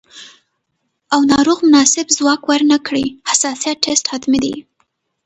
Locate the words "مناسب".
1.67-2.07